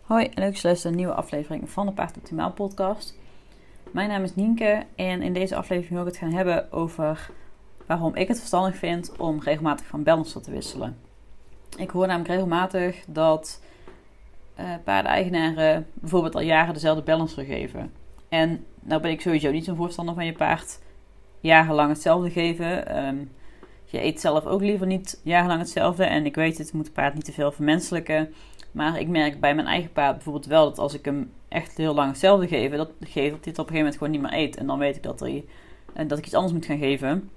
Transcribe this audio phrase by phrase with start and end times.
[0.00, 3.18] Hoi leuk dat je naar een nieuwe aflevering van de Paard Optimaal podcast.
[3.90, 7.30] Mijn naam is Nienke en in deze aflevering wil ik het gaan hebben over
[7.86, 10.98] waarom ik het verstandig vind om regelmatig van balancer te wisselen.
[11.76, 13.62] Ik hoor namelijk regelmatig dat
[14.60, 17.92] uh, paardeneigenaren bijvoorbeeld al jaren dezelfde balancer geven.
[18.28, 20.80] En nou ben ik sowieso niet zo'n voorstander van je paard
[21.40, 23.04] jarenlang hetzelfde geven.
[23.06, 23.30] Um,
[23.84, 26.04] je eet zelf ook liever niet jarenlang hetzelfde.
[26.04, 28.34] En ik weet het, moet het paard niet te veel vermenselijken.
[28.72, 31.94] Maar ik merk bij mijn eigen paard bijvoorbeeld wel dat als ik hem echt heel
[31.94, 34.32] lang hetzelfde geef, dat, geef, dat hij het op een gegeven moment gewoon niet meer
[34.32, 34.56] eet.
[34.56, 35.44] En dan weet ik dat, hij,
[35.92, 37.30] en dat ik iets anders moet gaan geven.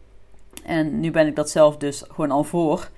[0.64, 2.90] En nu ben ik dat zelf dus gewoon al voor.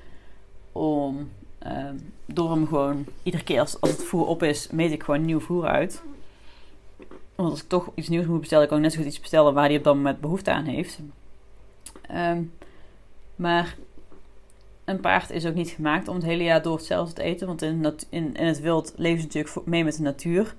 [0.71, 1.29] Om
[1.67, 1.89] uh,
[2.25, 5.39] door hem gewoon iedere keer als, als het voer op is, meet ik gewoon nieuw
[5.39, 6.03] voer uit.
[7.35, 9.53] Want als ik toch iets nieuws moet bestellen, kan ik net zo goed iets bestellen
[9.53, 10.99] waar hij op dat moment behoefte aan heeft.
[12.11, 12.51] Um,
[13.35, 13.77] maar
[14.85, 17.47] een paard is ook niet gemaakt om het hele jaar door hetzelfde te eten.
[17.47, 20.55] Want in, in, in het wild leven ze natuurlijk mee met de natuur.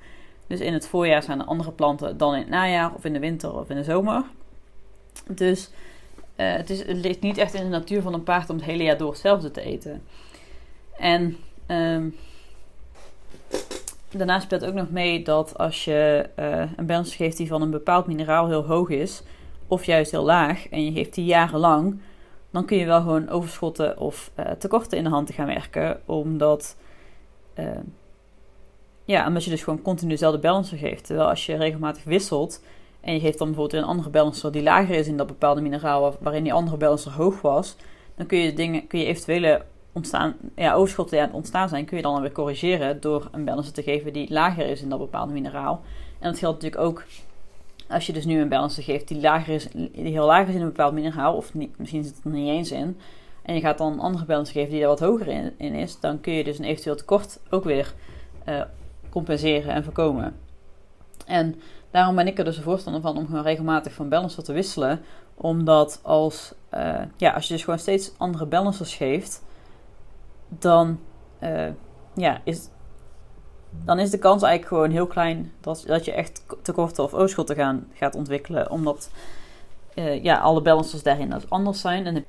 [0.46, 3.18] Dus in het voorjaar zijn er andere planten dan in het najaar, of in de
[3.18, 4.24] winter of in de zomer.
[5.30, 5.70] Dus
[6.36, 8.64] uh, het, is, het ligt niet echt in de natuur van een paard om het
[8.64, 10.02] hele jaar door hetzelfde te eten.
[10.98, 12.16] En um,
[14.10, 17.70] daarnaast speelt ook nog mee dat als je uh, een balans geeft die van een
[17.70, 19.22] bepaald mineraal heel hoog is,
[19.66, 22.00] of juist heel laag, en je geeft die jarenlang,
[22.56, 26.00] dan kun je wel gewoon overschotten of uh, tekorten in de hand te gaan werken.
[26.04, 26.76] Omdat,
[27.58, 27.66] uh,
[29.04, 31.06] ja, omdat je dus gewoon continu dezelfde balancer geeft.
[31.06, 32.62] Terwijl als je regelmatig wisselt
[33.00, 36.16] en je geeft dan bijvoorbeeld een andere balancer die lager is in dat bepaalde mineraal
[36.20, 37.76] waarin die andere balancer hoog was,
[38.14, 41.84] dan kun je, dingen, kun je eventuele ontstaan, ja, overschotten die aan het ontstaan zijn,
[41.84, 44.98] kun je dan weer corrigeren door een balancer te geven die lager is in dat
[44.98, 45.82] bepaalde mineraal.
[46.18, 47.04] En dat geldt natuurlijk ook
[47.88, 50.60] als je dus nu een balancer geeft die, lager is, die heel laag is in
[50.60, 52.98] een bepaald mineraal, of misschien zit het er niet eens in,
[53.42, 56.00] en je gaat dan een andere balancer geven die er wat hoger in, in, is,
[56.00, 57.94] dan kun je dus een eventueel tekort ook weer
[58.48, 58.62] uh,
[59.08, 60.36] compenseren en voorkomen.
[61.26, 64.52] En daarom ben ik er dus een voorstander van om gewoon regelmatig van balancer te
[64.52, 65.00] wisselen.
[65.34, 69.44] Omdat als, uh, ja, als je dus gewoon steeds andere balancers geeft,
[70.48, 71.00] dan
[71.42, 71.68] uh,
[72.14, 72.68] ja, is,
[73.84, 77.56] dan is de kans eigenlijk gewoon heel klein dat, dat je echt tekorten of oogschotten
[77.56, 78.70] gaan, gaat ontwikkelen.
[78.70, 79.10] Omdat
[79.94, 82.06] uh, ja, alle balancers daarin anders zijn.
[82.06, 82.24] En,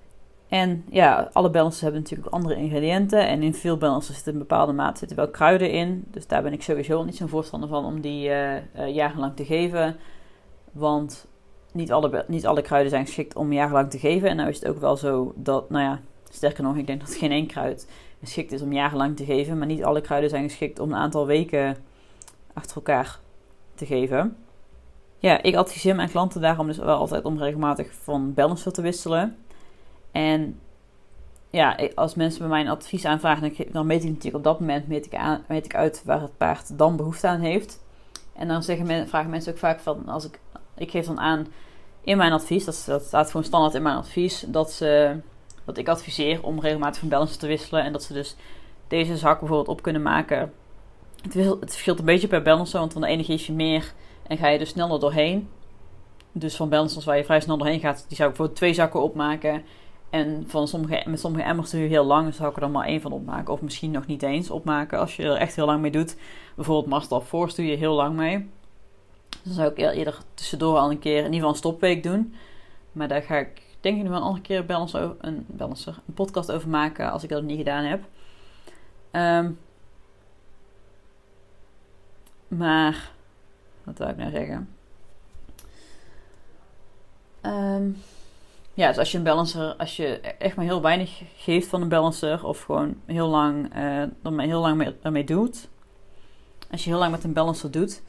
[0.47, 3.28] en ja, alle balancers hebben natuurlijk andere ingrediënten.
[3.28, 6.03] En in veel balancers zitten een bepaalde mate zitten wel kruiden in.
[6.12, 8.59] Dus daar ben ik sowieso niet zo'n voorstander van om die uh, uh,
[8.94, 9.96] jarenlang te geven.
[10.72, 11.28] Want
[11.72, 14.29] niet alle, niet alle kruiden zijn geschikt om jarenlang te geven.
[14.29, 16.00] En nou is het ook wel zo dat, nou ja,
[16.30, 17.88] sterker nog, ik denk dat geen één kruid
[18.20, 19.58] geschikt is om jarenlang te geven.
[19.58, 21.78] Maar niet alle kruiden zijn geschikt om een aantal weken
[22.54, 23.20] achter elkaar
[23.76, 24.38] te geven.
[25.18, 29.38] Ja, ik adviseer mijn klanten daarom dus wel altijd om regelmatig van balancer te wisselen.
[30.12, 30.60] En
[31.50, 35.06] ja, als mensen bij mij advies aanvragen, dan meet ik natuurlijk op dat moment meet
[35.06, 37.84] ik, aan, meet ik uit waar het paard dan behoefte aan heeft.
[38.34, 40.40] En dan zeggen vragen mensen ook vaak van, als ik,
[40.76, 41.48] ik geef dan aan
[42.02, 45.20] in mijn advies, dat, dat staat gewoon standaard in mijn advies, dat ze
[45.67, 47.83] dat ik adviseer om regelmatig van balancer te wisselen.
[47.83, 48.35] En dat ze dus
[48.88, 50.53] deze zak bijvoorbeeld op kunnen maken.
[51.22, 53.94] Het, het verschilt een beetje per balancer, want van de ene geef je meer
[54.28, 55.50] en ga je er sneller doorheen.
[56.31, 59.01] Dus van balancers waar je vrij snel doorheen gaat, die zou ik voor twee zakken
[59.01, 59.63] opmaken.
[60.09, 62.88] En van sommige, met sommige emmers je heel lang, dus zou ik er dan maar
[62.88, 63.53] één van opmaken.
[63.53, 66.17] Of misschien nog niet eens opmaken als je er echt heel lang mee doet.
[66.55, 68.49] Bijvoorbeeld Master Force doe je heel lang mee.
[69.44, 72.35] Dan zou ik eerder tussendoor al een keer in ieder geval een stopweek doen.
[72.91, 76.14] Maar daar ga ik denk ik nog wel een andere keer balancer, een, balancer, een
[76.14, 78.03] podcast over maken als ik dat niet gedaan heb.
[79.12, 79.59] Um,
[82.47, 83.12] maar,
[83.84, 84.70] wat wil ik nou zeggen?
[87.42, 87.97] Um,
[88.74, 91.90] ja, dus als je een balancer, als je echt maar heel weinig geeft van een
[91.90, 95.70] balancer, of gewoon heel lang, uh, heel lang mee, ermee doet.
[96.72, 98.02] Als je heel lang met een balancer doet,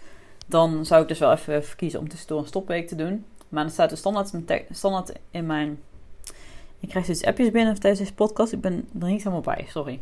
[0.47, 3.25] dan zou ik dus wel even verkiezen om tussendoor een stopweek te doen.
[3.48, 4.32] Maar dan staat er standaard,
[4.70, 5.82] standaard in mijn.
[6.81, 8.53] Ik krijg dus appjes binnen tijdens deze podcast.
[8.53, 10.00] Ik ben er niet helemaal bij, sorry.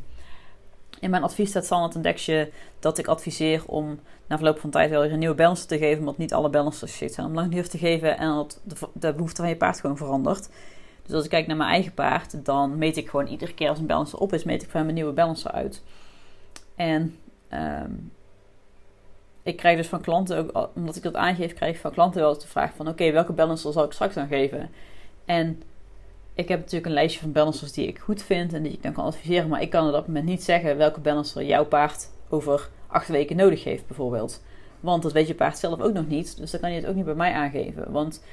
[1.00, 4.90] In mijn advies staat standaard een dekje dat ik adviseer om na verloop van tijd
[4.90, 5.98] wel weer een nieuwe balancer te geven.
[5.98, 8.18] Omdat niet alle balancers shit zijn om lang te geven.
[8.18, 8.60] En dat
[8.92, 10.48] de, behoefte van je paard gewoon verandert.
[11.02, 13.78] Dus als ik kijk naar mijn eigen paard, dan meet ik gewoon iedere keer als
[13.78, 15.82] een balancer op is, meet ik hem een nieuwe balancer uit.
[16.76, 17.18] En
[17.52, 18.12] um,
[19.46, 22.34] ik krijg dus van klanten ook, omdat ik dat aangeef, krijg ik van klanten wel
[22.34, 24.70] eens de vraag van oké, welke balancer zal ik straks dan geven?
[25.24, 25.62] En
[26.34, 28.92] ik heb natuurlijk een lijstje van balancers die ik goed vind en die ik dan
[28.92, 32.68] kan adviseren, maar ik kan op dat moment niet zeggen welke balancer jouw paard over
[32.86, 34.42] acht weken nodig heeft, bijvoorbeeld.
[34.80, 36.94] Want dat weet je paard zelf ook nog niet, dus dan kan je het ook
[36.94, 37.92] niet bij mij aangeven.
[37.92, 38.24] Want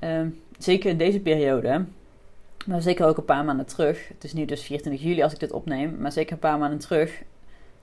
[0.00, 0.20] uh,
[0.58, 1.84] zeker in deze periode,
[2.66, 5.40] maar zeker ook een paar maanden terug, het is nu dus 24 juli als ik
[5.40, 7.22] dit opneem, maar zeker een paar maanden terug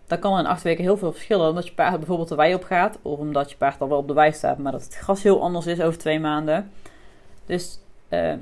[0.07, 1.50] dan kan er in acht weken heel veel verschillen.
[1.50, 2.98] Omdat je paard bijvoorbeeld de wei op gaat.
[3.01, 4.57] Of omdat je paard al wel op de wei staat.
[4.57, 6.71] Maar dat het gras heel anders is over twee maanden.
[7.45, 8.33] Dus uh,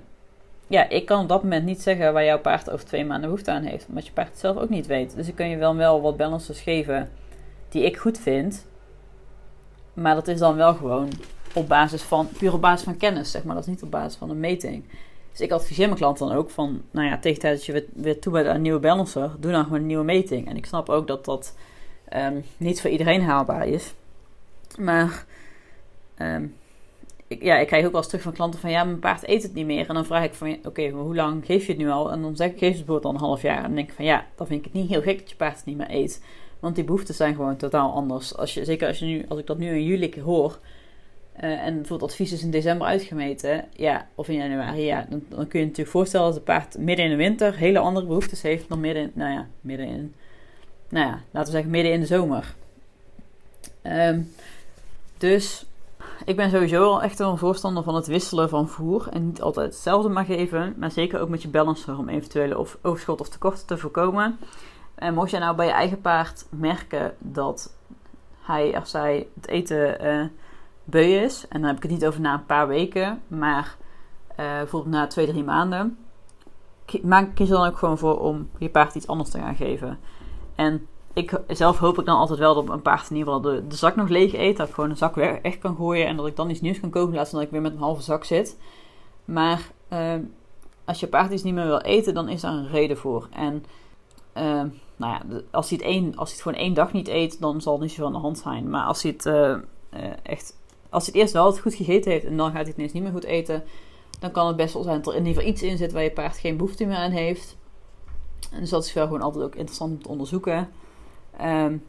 [0.67, 3.51] ja, ik kan op dat moment niet zeggen waar jouw paard over twee maanden behoefte
[3.51, 3.85] aan heeft.
[3.88, 5.15] Omdat je paard het zelf ook niet weet.
[5.15, 7.09] Dus ik kan je wel, wel wat balances geven
[7.69, 8.65] die ik goed vind.
[9.94, 11.09] Maar dat is dan wel gewoon
[11.53, 13.56] op basis van, puur op basis van kennis, zeg maar.
[13.56, 14.83] Dat is niet op basis van een meting.
[15.35, 17.85] Dus ik adviseer mijn klant dan ook van, nou ja, tegen tijd dat je weer,
[17.93, 20.47] weer toe bent aan een nieuwe balancer, doe dan gewoon een nieuwe meting.
[20.49, 21.55] En ik snap ook dat dat
[22.15, 23.93] um, niet voor iedereen haalbaar is.
[24.79, 25.25] Maar
[26.19, 26.55] um,
[27.27, 29.43] ik, ja, ik krijg ook wel eens terug van klanten van, ja, mijn paard eet
[29.43, 29.87] het niet meer.
[29.87, 32.11] En dan vraag ik van, oké, hoe lang geef je het nu al?
[32.11, 33.57] En dan zeg ik, geef het bijvoorbeeld al een half jaar.
[33.57, 35.35] En dan denk ik van, ja, dan vind ik het niet heel gek dat je
[35.35, 36.23] paard het niet meer eet.
[36.59, 38.35] Want die behoeften zijn gewoon totaal anders.
[38.35, 40.59] Als je, zeker als, je nu, als ik dat nu in juli hoor,
[41.43, 45.59] uh, en bijvoorbeeld advies is in december uitgemeten, ja, of in januari, ja, dan, kun
[45.59, 48.79] je natuurlijk voorstellen dat het paard midden in de winter hele andere behoeftes heeft dan
[48.79, 50.15] midden in, nou ja, midden in,
[50.89, 52.55] nou ja, laten we zeggen midden in de zomer.
[53.83, 54.31] Um,
[55.17, 55.65] dus
[56.25, 59.67] ik ben sowieso al echt een voorstander van het wisselen van voer en niet altijd
[59.67, 63.77] hetzelfde maar geven, maar zeker ook met je balancer om eventuele overschot of tekorten te
[63.77, 64.37] voorkomen.
[64.95, 67.75] En mocht je nou bij je eigen paard merken dat
[68.41, 70.25] hij of zij het eten uh,
[70.85, 71.47] beu is.
[71.47, 73.75] En dan heb ik het niet over na een paar weken, maar
[74.31, 75.97] uh, bijvoorbeeld na twee, drie maanden.
[77.01, 79.99] Maak, kies er dan ook gewoon voor om je paard iets anders te gaan geven.
[80.55, 83.75] En ik, zelf hoop ik dan altijd wel dat een paard in ieder geval de,
[83.75, 84.57] zak nog leeg eet.
[84.57, 86.79] Dat ik gewoon een zak weer echt kan gooien en dat ik dan iets nieuws
[86.79, 88.57] kan kopen van dat ik weer met een halve zak zit.
[89.25, 90.13] Maar uh,
[90.85, 93.27] als je paard iets niet meer wil eten, dan is daar een reden voor.
[93.31, 93.65] En
[94.37, 94.63] uh,
[94.95, 95.21] nou ja,
[95.51, 97.81] als hij, het één, als hij het gewoon één dag niet eet, dan zal het
[97.81, 98.69] niet zo aan de hand zijn.
[98.69, 99.55] Maar als hij het uh,
[100.23, 100.57] echt
[100.89, 103.11] als het eerst wel goed gegeten heeft en dan gaat hij het ineens niet meer
[103.11, 103.63] goed eten,
[104.19, 106.03] dan kan het best wel zijn dat er in ieder geval iets in zit waar
[106.03, 107.57] je paard geen behoefte meer aan heeft.
[108.51, 110.69] En dus dat is wel gewoon altijd ook interessant om te onderzoeken.
[111.41, 111.83] Um,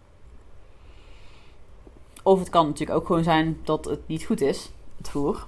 [2.23, 5.47] of het kan natuurlijk ook gewoon zijn dat het niet goed is, het voer.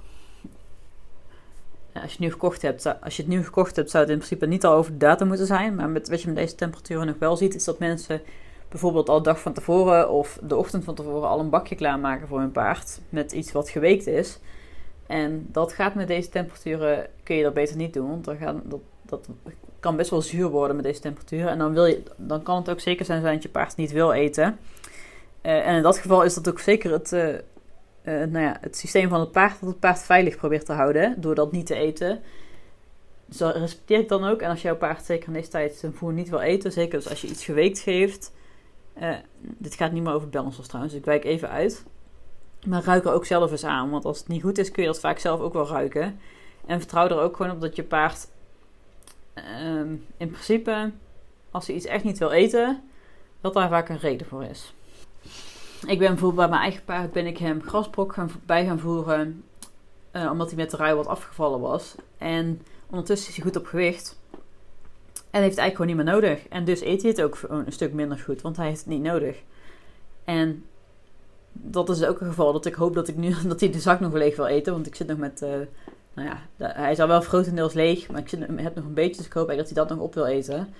[1.93, 4.17] Als je het nu gekocht hebt, als je het nu gekocht hebt, zou het in
[4.17, 5.75] principe niet al over de datum moeten zijn.
[5.75, 8.21] Maar met, wat je met deze temperaturen nog wel ziet, is dat mensen
[8.69, 12.27] bijvoorbeeld al de dag van tevoren of de ochtend van tevoren al een bakje klaarmaken
[12.27, 14.39] voor hun paard met iets wat geweekt is.
[15.07, 18.61] En dat gaat met deze temperaturen, kun je dat beter niet doen, want dan gaan,
[18.65, 19.27] dat, dat
[19.79, 21.49] kan best wel zuur worden met deze temperaturen.
[21.49, 24.11] En dan, wil je, dan kan het ook zeker zijn dat je paard niet wil
[24.11, 24.59] eten.
[25.41, 27.37] Uh, en in dat geval is dat ook zeker het, uh, uh,
[28.03, 31.35] nou ja, het systeem van het paard dat het paard veilig probeert te houden door
[31.35, 32.21] dat niet te eten.
[33.25, 34.41] Dus respecteer ik dan ook.
[34.41, 37.09] En als jouw paard zeker in deze tijd zijn voer niet wil eten, zeker dus
[37.09, 38.31] als je iets geweekt geeft,
[39.01, 41.85] uh, dit gaat niet meer over balancers trouwens, dus ik wijk even uit.
[42.67, 43.89] Maar ruik er ook zelf eens aan.
[43.89, 46.19] Want als het niet goed is, kun je dat vaak zelf ook wel ruiken.
[46.65, 48.27] En vertrouw er ook gewoon op dat je paard
[49.35, 49.79] uh,
[50.17, 50.91] in principe,
[51.51, 52.83] als hij iets echt niet wil eten,
[53.41, 54.73] dat daar vaak een reden voor is.
[55.87, 58.15] Ik ben bijvoorbeeld bij mijn eigen paard ben ik hem grasbrok
[58.45, 59.43] bij gaan voeren.
[60.11, 61.95] Uh, omdat hij met de rui wat afgevallen was.
[62.17, 64.18] En ondertussen is hij goed op gewicht.
[65.31, 66.47] En heeft eigenlijk gewoon niet meer nodig.
[66.47, 69.01] En dus eet hij het ook een stuk minder goed, want hij heeft het niet
[69.01, 69.43] nodig.
[70.23, 70.65] En
[71.51, 73.99] dat is ook een geval dat ik hoop dat ik nu dat hij de zak
[73.99, 74.73] nog leeg wil eten.
[74.73, 75.41] Want ik zit nog met.
[75.41, 75.49] Uh,
[76.13, 79.17] nou ja, hij is al wel grotendeels leeg, maar ik zit, heb nog een beetje.
[79.17, 80.73] Dus ik hoop eigenlijk dat hij dat nog op wil eten.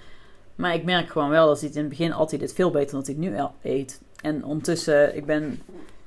[0.55, 2.99] Maar ik merk gewoon wel dat hij in het begin altijd dit veel beter dan
[2.99, 4.01] dat hij nu eet.
[4.21, 5.61] En ondertussen, ik ben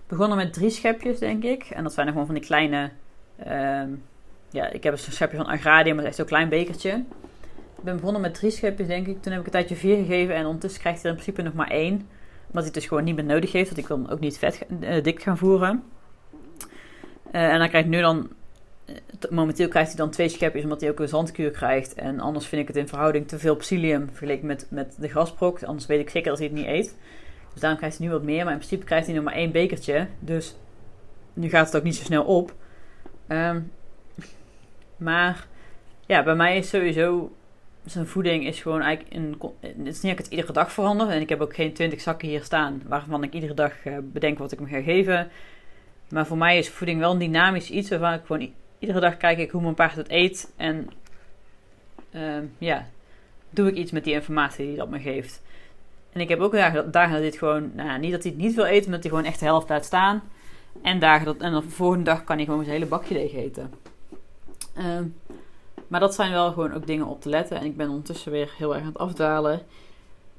[0.06, 1.62] begonnen met drie schepjes, denk ik.
[1.62, 2.90] En dat zijn gewoon van die kleine.
[3.46, 3.82] Uh,
[4.50, 7.04] ja, ik heb een schepje van Agradium, maar echt zo'n klein bekertje.
[7.82, 9.22] Ben begonnen met drie schepjes, denk ik.
[9.22, 10.34] Toen heb ik een tijdje vier gegeven.
[10.34, 11.92] En ondertussen krijgt hij er in principe nog maar één.
[11.92, 12.08] Omdat
[12.52, 13.66] hij het dus gewoon niet meer nodig heeft.
[13.66, 15.82] Want ik wil hem ook niet vet uh, dik gaan voeren.
[17.32, 18.30] Uh, en dan krijgt nu dan...
[18.86, 18.96] Uh,
[19.30, 20.62] momenteel krijgt hij dan twee schepjes.
[20.62, 21.94] Omdat hij ook een zandkuur krijgt.
[21.94, 24.08] En anders vind ik het in verhouding te veel psyllium.
[24.08, 25.62] Vergeleken met, met de grasprok.
[25.62, 26.96] Anders weet ik zeker dat hij het niet eet.
[27.52, 28.44] Dus daarom krijgt hij nu wat meer.
[28.44, 30.06] Maar in principe krijgt hij nog maar één bekertje.
[30.18, 30.56] Dus
[31.32, 32.54] nu gaat het ook niet zo snel op.
[33.28, 33.72] Um,
[34.96, 35.46] maar
[36.06, 37.32] ja, bij mij is sowieso
[37.84, 39.42] zijn voeding is gewoon eigenlijk.
[39.60, 41.08] Het is niet dat ik het iedere dag verander.
[41.08, 44.38] En ik heb ook geen 20 zakken hier staan waarvan ik iedere dag uh, bedenk
[44.38, 45.30] wat ik hem ga geven.
[46.08, 49.38] Maar voor mij is voeding wel een dynamisch iets waarvan ik gewoon iedere dag kijk
[49.38, 50.52] ik hoe mijn paard het eet.
[50.56, 50.90] En
[52.14, 52.86] uh, ja,
[53.50, 55.42] doe ik iets met die informatie die dat me geeft.
[56.12, 58.54] En ik heb ook dagen, dagen dat dit gewoon, nou, niet dat hij het niet
[58.54, 60.22] wil eten, maar dat hij gewoon echt de helft laat staan.
[60.82, 63.72] En dagen dat, en de volgende dag kan hij gewoon zijn hele bakje leeg eten.
[64.78, 65.00] Uh,
[65.92, 67.58] maar dat zijn wel gewoon ook dingen op te letten.
[67.58, 69.62] En ik ben ondertussen weer heel erg aan het afdalen.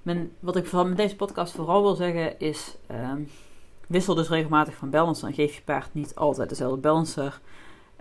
[0.01, 2.75] Men, wat ik met deze podcast vooral wil zeggen is...
[2.91, 3.11] Uh,
[3.87, 5.27] wissel dus regelmatig van balancer.
[5.27, 7.39] En geef je paard niet altijd dezelfde balancer.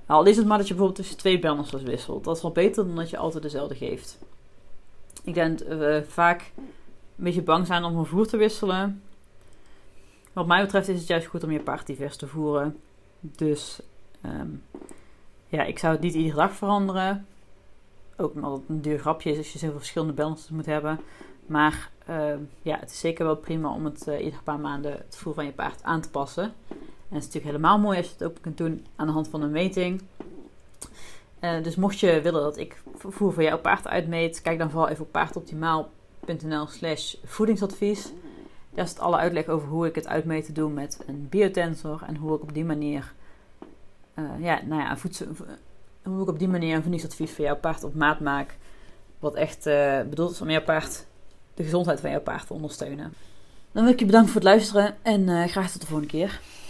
[0.07, 2.25] Al is het maar dat je bijvoorbeeld tussen twee balancers wisselt.
[2.25, 4.19] Dat is wel beter dan dat je altijd dezelfde geeft.
[5.25, 9.03] Ik denk uh, vaak een beetje bang zijn om van voer te wisselen.
[10.33, 12.81] Wat mij betreft is het juist goed om je paard divers te voeren.
[13.21, 13.81] Dus
[14.21, 14.51] ehm,
[15.49, 17.27] ja, ik zou het niet iedere dag veranderen.
[18.23, 21.01] Ook het een duur grapje is als je zoveel verschillende balances moet hebben.
[21.47, 25.17] Maar ehm, ja, het is zeker wel prima om het uh, iedere paar maanden het
[25.17, 26.45] voer van je paard aan te passen.
[26.69, 29.29] En het is natuurlijk helemaal mooi als je het ook kunt doen aan de hand
[29.29, 30.03] van een meting.
[31.41, 34.89] Uh, dus mocht je willen dat ik voer voor jouw paard uitmeet, kijk dan vooral
[34.89, 38.13] even op paardoptimaal.nl slash voedingsadvies.
[38.71, 42.37] Daar is alle uitleg over hoe ik het uitmeten doe met een biotensor en hoe
[42.37, 43.13] ik op die manier,
[44.39, 45.27] ja, nou ja, voedsel,
[46.03, 48.57] hoe ik op die manier een voedingsadvies voor jouw paard op maat maak.
[49.19, 51.07] Wat echt uh, bedoeld is om jouw paard,
[51.55, 53.15] de gezondheid van jouw paard te ondersteunen.
[53.73, 56.41] Dan wil ik je bedanken voor het luisteren en uh, graag tot de volgende keer.